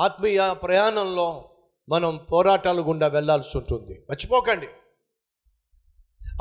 ఆత్మీయ 0.00 0.54
ప్రయాణంలో 0.62 1.50
మనం 1.88 2.16
పోరాటాలు 2.32 2.82
గుండా 2.82 3.06
వెళ్ళాల్సి 3.06 3.58
ఉంటుంది. 3.58 4.06
మర్చిపోకండి. 4.10 4.68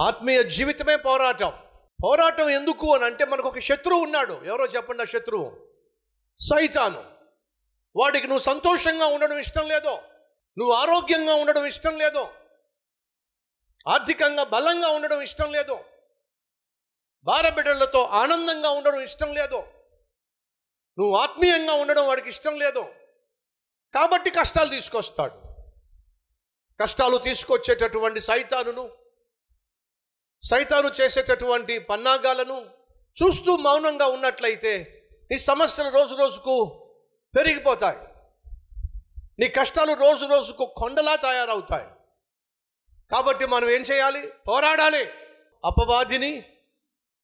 ఆత్మీయ 0.01 0.43
జీవితమే 0.43 0.95
పోరాటం. 0.95 1.51
పోరాటం 2.03 2.49
ఎందుకు 2.49 2.95
అని 2.95 3.05
అంటే 3.05 3.25
మనకు 3.25 3.47
ఒక 3.47 3.59
శత్రువు 3.59 4.03
ఉన్నాడు. 4.03 4.41
ఎవరో 4.45 4.65
చెప్పండి 4.65 5.01
ఆ 5.01 5.05
శత్రువు? 5.05 5.51
సైతాను. 6.39 7.03
వాడికి 7.95 8.27
నువ్వు 8.27 8.43
సంతోషంగా 8.43 9.05
ఉండడం 9.05 9.37
ఇష్టం 9.37 9.67
లేదో 9.67 10.01
నువ్వు 10.57 10.73
ఆరోగ్యంగా 10.73 11.35
ఉండడం 11.35 11.65
ఇష్టం 11.65 11.97
లేదో 11.97 12.29
ఆర్థికంగా 13.87 14.43
బలంగా 14.43 14.87
ఉండడం 14.87 15.21
ఇష్టం 15.21 15.51
లేదు 15.51 15.83
భారబిడ్డలతో 17.23 18.03
ఆనందంగా 18.03 18.69
ఉండడం 18.69 19.01
ఇష్టం 19.01 19.33
లేదు 19.33 19.63
నువ్వు 20.97 21.15
ఆత్మీయంగా 21.15 21.73
ఉండడం 21.73 22.07
వాడికి 22.07 22.29
ఇష్టం 22.29 22.59
లేదు 22.59 22.85
కాబట్టి 23.93 24.29
కష్టాలు 24.29 24.69
తీసుకొస్తాడు. 24.69 25.49
కష్టాలు 26.81 27.17
తీసుకొచ్చేటటువంటి 27.17 28.19
సైతానును 28.19 28.89
సైతాను 30.41 30.87
చేసేటటువంటి 30.87 31.79
పన్నాగాలను 31.79 32.65
చూస్తూ 33.23 33.57
మౌనంగా 33.57 34.05
ఉన్నట్లయితే 34.05 34.95
నీ 35.31 35.37
సమస్యలు 35.37 35.89
రోజు 35.89 36.15
రోజుకు 36.15 36.85
పెరిగిపోతాయి. 37.37 37.97
నీ 39.39 39.47
కష్టాలు 39.47 39.93
రోజు 39.93 40.25
రోజుకు 40.25 40.73
కొండలా 40.77 41.15
తయారవుతాయి. 41.15 41.87
కాబట్టి 43.11 43.45
మనం 43.45 43.69
ఏం 43.69 43.81
చేయాలి? 43.81 44.27
పోరాడాలి. 44.47 45.05
అపవాదిని 45.65 46.45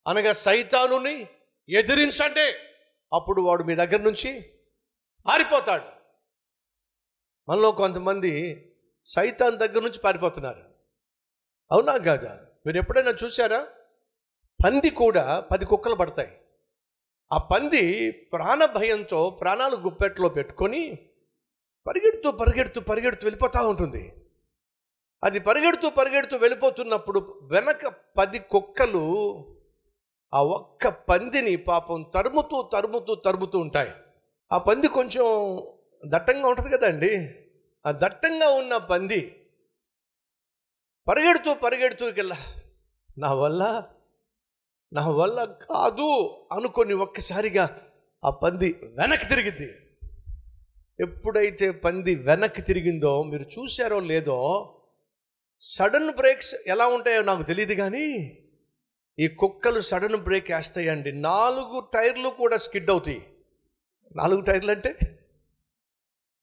అనగా 0.08 0.34
సైతానుని 0.34 1.28
ఎదిరించండి. 1.70 2.52
అప్పుడు 3.14 3.42
వాడు 3.42 3.64
మీ 3.64 3.76
దగ్గర 3.76 3.98
నుంచి 3.98 4.54
ఆరిపోతాడు. 5.28 5.95
మనలో 7.50 7.72
కొంతమంది 7.72 8.32
సైతాన్ 9.06 9.58
దగ్గర 9.58 9.82
నుంచి 9.82 10.00
పారిపోతున్నారు. 10.00 10.64
అవునా 11.72 11.98
కాదా 11.98 12.40
మీరు 12.66 12.78
ఎప్పుడైనా 12.78 13.14
చూసారా 13.24 13.68
పంది 14.66 14.90
కూడా 14.90 15.40
పది 15.40 15.66
కుక్కలు 15.66 15.96
పడతాయి. 15.96 16.38
ఆ 17.34 17.38
పంది 17.38 18.12
ప్రాణ 18.12 18.66
భయంతో 18.66 19.30
ప్రాణాలు 19.30 19.76
గుప్పెట్లో 19.76 20.30
పెట్టుకొని 20.30 21.10
పరిగెడుతూ 21.88 22.32
పరిగెడుతూ 22.32 22.82
పరిగెడుతూ 22.82 23.26
వెళ్ళిపోతూ 23.26 23.70
ఉంటుంది. 23.70 24.14
అది 25.24 25.40
పరిగెడుతూ 25.40 25.90
పరిగెడుతూ 25.90 26.38
వెళ్ళిపోతున్నప్పుడు 26.38 27.40
వెనక 27.44 27.94
పది 28.18 28.40
కుక్కలు 28.40 29.04
ఆ 30.34 30.44
ఒక్క 30.44 30.88
పందిని 30.88 31.56
పాపం 31.56 32.12
తరుముతూ 32.14 32.70
తరుముతూ 32.74 33.16
తరుముతూ 33.16 33.60
ఉంటాయి. 33.60 33.92
ఆ 34.52 34.58
పంది 34.58 34.88
కొంచెం 34.88 35.26
దట్టంగా 36.06 36.48
ఉంటుంది 36.48 36.78
కదండి? 36.78 37.42
ఆ 37.88 37.92
దట్టంగా 37.92 38.50
ఉన్న 38.50 38.78
పంది 38.78 39.36
పరిగెడుతూ 41.08 41.54
పరిగెడుతూ 41.54 42.06
వెళ్ళా 42.06 42.38
నా 43.18 43.34
వల్ల 43.34 43.88
నా 44.94 45.08
వల్ల 45.08 45.44
కాదు 45.44 46.10
అనుకొని 46.52 46.94
ఒక్కసారిగా 46.94 47.92
ఆ 48.26 48.30
పంది 48.30 48.80
వెనక్కి 48.84 49.26
తిరిగింది. 49.26 49.68
ఎప్పుడైతే 51.00 51.72
పంది 51.72 52.16
వెనక్కి 52.16 52.62
తిరిగిందో 52.62 53.24
మీరు 53.24 53.44
చూశారో 53.44 54.00
లేదో 54.00 54.72
సడన్ 55.60 56.12
బ్రేక్స్ 56.12 56.56
ఎలా 56.68 56.88
ఉంటాయో 56.88 57.22
నాకు 57.24 57.44
తెలియదు 57.44 57.74
కానీ 57.74 58.38
ఈ 59.20 59.28
కుక్కలు 59.28 59.82
సడన్ 59.82 60.16
బ్రేక్ 60.16 60.52
వేస్తాయండి. 60.52 61.12
నాలుగు 61.12 61.90
టైర్లు 61.94 62.30
కూడా 62.30 62.58
స్కిడ్ 62.58 62.90
అవుతాయి. 62.90 63.28
నాలుగు 64.16 64.42
టైర్లు 64.42 64.72
అంటే 64.72 65.15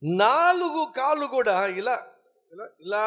నాలుగు 0.04 0.92
కాళ్ళు 0.96 1.26
కూడా 1.26 1.66
ఇలా 1.66 2.06
ఇలా 2.52 2.70
ఇలా. 2.80 3.02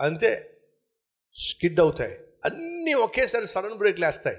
అంతే. 0.00 0.50
స్కిడ్ 1.34 1.80
అవుతాయి. 1.80 2.18
అన్నీ 2.44 2.94
ఒకేసారి 2.94 3.46
సడన్ 3.46 3.74
బ్రేక్లు 3.74 4.06
వేస్తాయి 4.06 4.36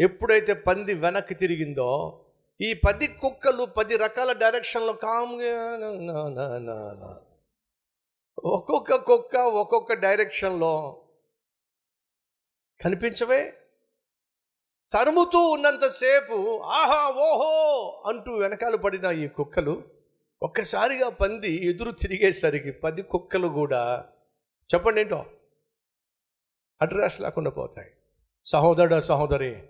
ఎప్పుడైతే 0.00 0.54
పంది 0.54 0.94
వెనక్కి 0.94 1.34
తిరిగిందో 1.34 2.18
ఈ 2.60 2.74
పది 2.74 3.06
కుక్కలు 3.06 3.64
పది 3.64 3.96
రకాల 3.96 4.32
డైరెక్షన్లో 4.32 4.92
కామ్గా 4.92 5.76
నా, 5.76 6.28
నా, 6.28 6.58
నా, 6.58 6.92
నా. 6.92 7.20
ఒక్కొక్క 8.44 8.94
కుక్క 8.94 9.36
ఒక్కొక్క 9.36 9.92
డైరెక్షన్లో 9.92 11.02
కనిపించవే? 12.80 13.61
తరుముతూ 14.92 15.38
ఉన్నంతసేపు 15.38 16.60
ఆహా 16.64 17.08
ఓహో! 17.08 18.02
అంటూ 18.06 18.32
వెనకాల 18.32 18.76
పడిన 18.76 19.04
ఈ 19.04 19.28
కుక్కలు 19.28 19.82
ఒక్కసారిగా 20.42 21.08
పంది 21.08 21.66
ఎదురు 21.66 21.90
తిరిగేసరికి 21.90 22.70
పది 22.70 23.02
కుక్కలు 23.02 23.48
కూడా 23.48 24.04
చెప్పండి 24.74 25.00
ఏంటో? 25.00 25.26
అడ్రస్ 26.82 27.20
లేకుండా 27.20 27.50
పోతాయి. 27.50 27.90
సహోదరుడు 28.44 29.00
సహోదరి 29.00 29.62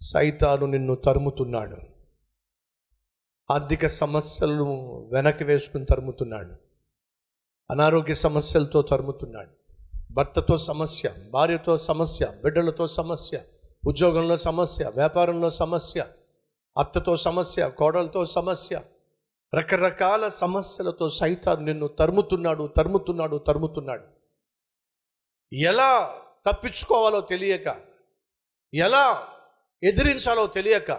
సైతాను 0.00 0.66
నిన్ను 0.66 0.94
తరుముతున్నాడు. 0.94 1.76
ఆర్థిక 3.50 3.86
సమస్యలను 3.86 5.08
వెనక్కి 5.12 5.44
వేసుకుని 5.44 5.84
తరుముతున్నాడు. 5.84 6.54
అనారోగ్య 7.70 8.14
సమస్యలతో 8.14 8.82
తరుముతున్నాడు. 8.82 9.50
భర్తతో 10.12 10.58
సమస్య 10.58 11.10
భార్యతో 11.30 11.76
సమస్య 11.76 12.26
బిడ్డలతో 12.42 12.88
సమస్య 12.88 13.40
ఉద్యోగంలో 13.86 14.36
సమస్య 14.36 14.84
వ్యాపారంలో 14.84 15.50
సమస్య 15.50 16.06
అత్తతో 16.78 17.16
సమస్య 17.16 17.70
కోడలతో 17.78 18.26
సమస్య 18.26 18.80
రకరకాల 19.54 20.28
సమస్యలతో 20.28 21.10
సైతాన్ 21.10 21.64
నిన్ను 21.64 21.86
తరుముతున్నాడు 21.86 22.72
తరుముతున్నాడు 22.76 23.36
తరుముతున్నాడు. 23.36 24.04
ఎలా 25.52 26.22
తప్పించుకోవాలో 26.46 27.20
తెలియక 27.20 27.76
ఎలా 28.74 29.28
ఎదిరించాలో 29.82 30.46
తెలియక 30.46 30.92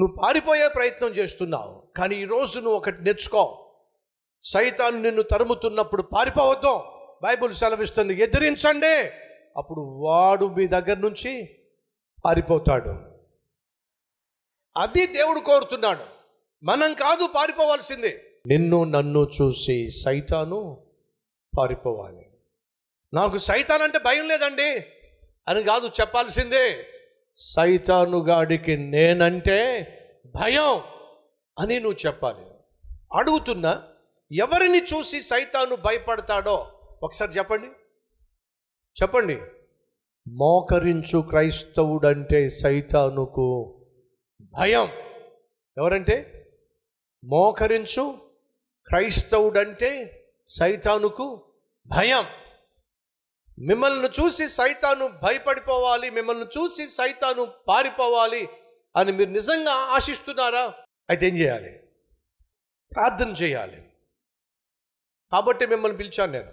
నువ్వు 0.00 0.16
పారిపోయే 0.22 0.68
ప్రయత్నం 0.68 1.08
చేస్తున్నావు. 1.08 1.82
కానీ 1.96 2.16
ఈరోజు 2.16 2.60
నువ్వు 2.60 2.76
ఒకటి 2.76 3.04
నేర్చుకో. 3.04 3.74
సైతాను 4.44 5.02
నిన్ను 5.02 5.22
తరుముతున్నప్పుడు 5.22 6.02
పారిపోవద్దు. 6.02 6.80
బైబుల్ 7.22 7.54
సెలవిస్తుంది 7.54 8.20
ఎదిరించండి. 8.20 9.10
అప్పుడు 9.56 9.80
వాడు 9.80 10.46
మీ 10.46 10.66
దగ్గర 10.66 10.96
నుంచి 10.96 11.60
పారిపోతాడు. 12.24 12.90
అది 14.76 15.06
దేవుడు 15.06 15.40
కోరుతున్నాడు. 15.40 16.04
మనం 16.62 16.94
కాదు 16.94 17.26
పారిపోవాల్సిందే. 17.26 18.24
నిన్ను 18.46 18.84
నన్ను 18.84 19.30
చూసి 19.42 19.90
సైతాను 19.90 20.84
పారిపోవాలి. 21.58 22.26
నాకు 23.14 23.38
సైతాన్ 23.38 23.82
అంటే 23.82 23.98
భయం 23.98 24.28
లేదండి. 24.28 24.80
అని 25.48 25.62
కాదు 25.62 25.86
చెప్పాల్సిందే. 25.86 26.86
సైతాను 27.36 28.26
గాడికి 28.26 28.76
నేనంటే 28.76 29.82
భయం 30.26 30.82
అని 31.58 31.80
నువ్వు 31.80 32.06
చెప్పాలి. 32.06 32.46
అడుగుతున్నా 33.14 33.82
ఎవరిని 34.32 34.82
చూసి 34.82 35.22
సైతాను 35.22 35.76
భయపడతాడో 35.76 36.72
ఒకసారి 37.02 37.32
చెప్పండి. 37.32 37.66
చెప్పండి. 39.02 39.40
మోకరించు 40.28 41.22
క్రైస్తవుడంటే 41.22 42.48
సైతానుకు 42.48 43.74
భయం. 44.40 44.88
ఎవరంటే? 45.78 46.46
మోకరించు 47.24 48.18
క్రైస్తవుడంటే 48.86 50.20
సైతానుకు 50.46 51.54
భయం. 51.86 52.24
మిమ్మల్ని 53.58 54.08
చూసి 54.08 54.48
సైతాను 54.48 55.06
భయపడిపోవాలి 55.06 56.10
మిమ్మల్ని 56.10 56.44
చూసి 56.44 56.88
సైతాను 56.88 57.52
పారిపోవాలి 57.68 58.48
అని 58.96 59.12
మీరు 59.12 59.30
నిజంగా 59.30 59.72
ఆశిస్తున్నారా? 59.72 60.74
అయితే 61.10 61.28
ఏం 61.28 61.36
చేయాలి? 61.36 61.78
ప్రార్థన 62.94 63.28
చేయాలి. 63.28 63.76
కాబట్టి 65.32 65.66
మిమ్మల్ని 65.66 65.98
పిలిచాను 65.98 66.32
నేను. 66.32 66.52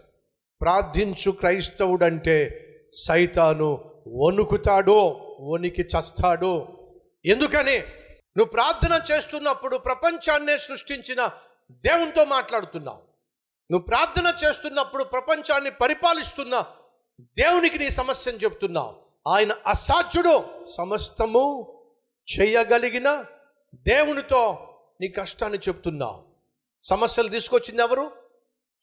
ప్రార్థించు 0.61 1.31
క్రైస్తవుడంటే 1.31 2.67
సైతాను 2.93 3.91
వణుకుతాడో 4.07 5.27
వణికి 5.41 5.81
చస్తాడో. 5.81 6.67
ఎందుకని? 7.25 7.79
నువ్వు 8.37 8.45
ప్రార్థన 8.45 9.01
చేస్తున్నప్పుడు 9.11 9.77
ప్రపంచాన్నే 9.77 10.57
సృష్టించిన 10.57 11.29
దేవునితో 11.71 12.25
మాట్లాడుతున్నావు. 12.25 13.01
నువ్వు 13.71 13.85
ప్రార్థన 13.85 14.33
చేస్తున్నప్పుడు 14.45 15.03
ప్రపంచాన్ని 15.03 15.71
పరిపాలిస్తున్న 15.71 16.65
దేవునికి 17.21 17.79
నీ 17.79 17.89
సమస్యను 17.89 18.37
చెప్తున్నావు 18.37 18.95
ఆయన 19.27 19.51
అసాధ్యుడు. 19.67 20.43
సమస్తము 20.77 21.73
చేయగలిగిన 22.31 23.25
దేవునితో 23.75 24.67
నీ 25.01 25.07
కష్టాన్ని 25.07 25.59
చెప్తున్నావు 25.67 26.23
సమస్యలు 26.83 27.27
తీసుకొచ్చింది 27.27 27.81
ఎవరు? 27.81 28.11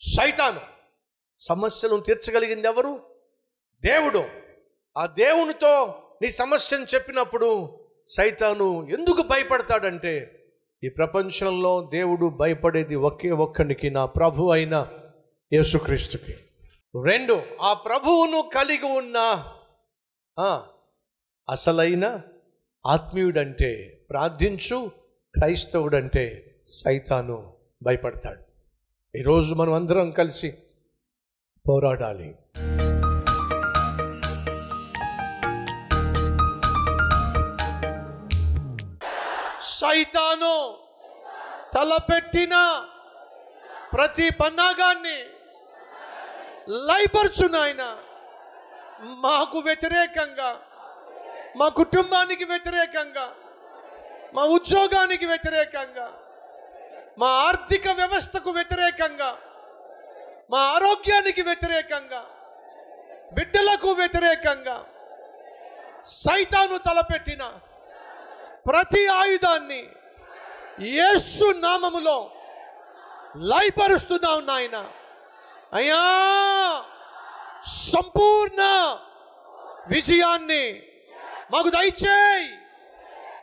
సైతాను. 0.01 0.61
సమస్యలను 1.39 2.01
తీర్చగలిగింది 2.01 2.69
ఎవరు? 2.69 3.08
దేవుడు 3.85 4.25
ఆ 4.97 5.07
దేవునితో 5.07 5.95
నీ 6.23 6.31
సమస్యను 6.31 6.87
చెప్పినప్పుడు 6.95 7.79
సైతాను 8.09 8.89
ఎందుకు 8.89 9.23
భయపడతాడంటే 9.23 10.15
ఈ 10.85 10.89
ప్రపంచంలో 10.89 11.89
దేవుడు 11.93 12.27
భయపడేది 12.27 12.95
ఒకే 12.95 13.31
ఒక్కడికి 13.31 13.91
నా 13.91 14.07
ప్రభు 14.07 14.51
అయిన 14.51 14.89
యేసుక్రీస్తుకి. 15.53 16.35
రెండు 17.05 17.43
ఆ 17.61 17.75
ప్రభువును 17.75 18.51
కలిగి 18.55 18.87
ఉన్న 18.87 19.19
అసలైన 21.49 22.21
ఆత్మీయుడంటే 22.87 23.71
ప్రార్థించు 24.11 24.91
క్రైస్తవుడంటే 25.35 26.25
సైతాను 26.69 27.57
భయపడతాడు. 27.83 28.43
ఈరోజు 29.19 29.55
మనం 29.55 29.73
అందరం 29.73 30.11
కలిసి 30.11 30.51
పోరాడాలి. 31.69 32.35
సైతాను 39.79 40.55
తలపెట్టిన 41.75 42.55
ప్రతి 43.93 44.27
పన్నాగాన్ని 44.41 45.19
లయపరచు 46.87 47.47
నాయన 47.49 47.83
మాకు 49.25 49.59
వ్యతిరేకంగా 49.67 50.49
మా 51.59 51.67
కుటుంబానికి 51.79 52.45
వ్యతిరేకంగా 52.45 53.27
మా 54.35 54.43
ఉద్యోగానికి 54.57 55.27
వ్యతిరేకంగా 55.27 56.09
మా 57.19 57.29
ఆర్థిక 57.47 57.89
వ్యవస్థకు 58.01 58.51
వ్యతిరేకంగా 58.51 59.31
మా 60.53 60.61
ఆరోగ్యానికి 60.75 61.43
వ్యతిరేకంగా 61.43 62.21
బిడ్డలకు 63.33 63.91
వ్యతిరేకంగా 63.95 64.77
సైతాను 66.19 66.77
తలపెట్టిన 66.85 67.43
ప్రతి 68.69 69.07
ఆయుధాన్ని 69.07 69.87
యేసు 70.81 71.53
నామములో 71.57 72.31
లయపరుస్తున్నావు 73.37 74.41
నాయన. 74.41 74.91
అయ్యా 75.73 76.03
సంపూర్ణ 77.67 78.63
విజయాన్ని 79.89 80.83
మాకు 81.51 81.69
దయచేయి. 81.69 82.59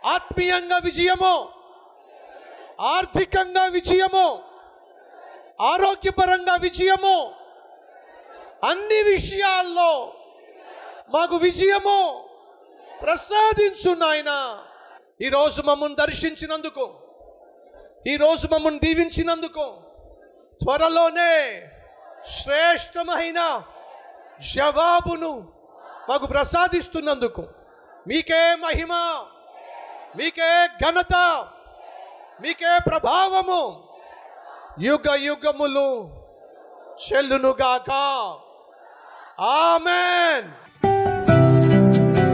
ఆత్మీయంగా 0.05 0.77
విజయము 0.77 1.49
ఆర్థికంగా 2.79 3.65
విజయము 3.65 4.43
ఆరోగ్యపరంగా 5.61 6.55
విజయము 6.55 7.33
అన్ని 8.63 9.03
విషయాల్లో 9.03 10.13
మాకు 11.09 11.35
విజయము 11.35 12.29
ప్రసాదించు 13.01 13.93
నాయన. 13.93 14.63
ఈరోజు 15.21 15.61
మమ్మల్ని 15.61 15.95
దర్శించినందుకు 15.95 16.93
ఈరోజు 18.07 18.47
మమ్మల్ని 18.47 18.79
దీవించినందుకు 18.79 19.65
త్వరలోనే 20.63 21.61
శ్రేష్టమైన 22.27 23.63
జవాబును 24.55 25.53
మాకు 26.09 26.25
ప్రసాదిస్తున్నందుకు 26.25 27.43
మీకే 28.07 28.55
మహిమ 28.55 28.93
మీకే 30.15 30.67
ఘనత 30.67 31.15
మీకే 32.41 32.77
ప్రభావము. 32.87 33.63
యుగ 34.81 35.15
యుగములు 35.15 36.09
చెల్లునుగాక. 37.05 37.91
ఆమెన్. 39.41 40.64